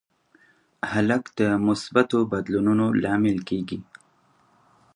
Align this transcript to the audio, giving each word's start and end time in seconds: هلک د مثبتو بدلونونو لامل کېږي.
هلک 0.91 1.23
د 1.39 1.41
مثبتو 1.67 2.19
بدلونونو 2.31 2.85
لامل 3.03 3.37
کېږي. 3.49 3.79